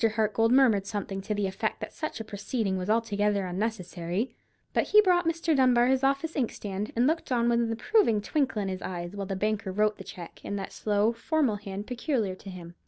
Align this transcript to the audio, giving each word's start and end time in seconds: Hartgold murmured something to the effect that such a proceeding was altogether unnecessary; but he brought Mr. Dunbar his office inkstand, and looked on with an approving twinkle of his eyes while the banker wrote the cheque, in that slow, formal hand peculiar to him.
Hartgold 0.15 0.51
murmured 0.51 0.87
something 0.87 1.21
to 1.21 1.35
the 1.35 1.45
effect 1.45 1.79
that 1.79 1.93
such 1.93 2.19
a 2.19 2.23
proceeding 2.23 2.75
was 2.75 2.89
altogether 2.89 3.45
unnecessary; 3.45 4.33
but 4.73 4.85
he 4.85 4.99
brought 5.01 5.27
Mr. 5.27 5.55
Dunbar 5.55 5.85
his 5.85 6.03
office 6.03 6.35
inkstand, 6.35 6.91
and 6.95 7.05
looked 7.05 7.31
on 7.31 7.47
with 7.47 7.61
an 7.61 7.71
approving 7.71 8.19
twinkle 8.19 8.63
of 8.63 8.67
his 8.67 8.81
eyes 8.81 9.15
while 9.15 9.27
the 9.27 9.35
banker 9.35 9.71
wrote 9.71 9.97
the 9.99 10.03
cheque, 10.03 10.43
in 10.43 10.55
that 10.55 10.73
slow, 10.73 11.11
formal 11.13 11.57
hand 11.57 11.85
peculiar 11.85 12.33
to 12.33 12.49
him. 12.49 12.73